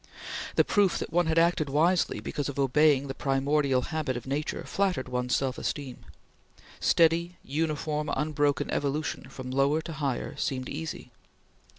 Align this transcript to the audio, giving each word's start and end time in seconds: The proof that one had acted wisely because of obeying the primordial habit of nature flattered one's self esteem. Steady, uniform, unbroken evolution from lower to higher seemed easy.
The 0.55 0.63
proof 0.63 0.97
that 0.97 1.13
one 1.13 1.27
had 1.27 1.37
acted 1.37 1.69
wisely 1.69 2.19
because 2.19 2.49
of 2.49 2.57
obeying 2.57 3.05
the 3.07 3.13
primordial 3.13 3.83
habit 3.93 4.17
of 4.17 4.25
nature 4.25 4.63
flattered 4.63 5.07
one's 5.07 5.35
self 5.35 5.59
esteem. 5.59 6.05
Steady, 6.79 7.37
uniform, 7.43 8.09
unbroken 8.15 8.71
evolution 8.71 9.29
from 9.29 9.51
lower 9.51 9.79
to 9.83 9.93
higher 9.93 10.35
seemed 10.37 10.69
easy. 10.69 11.11